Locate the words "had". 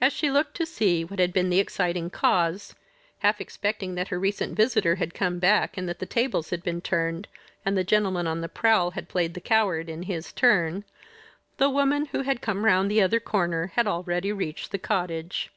1.18-1.30, 4.94-5.12, 6.48-6.62, 8.92-9.10, 12.22-12.40, 13.76-13.86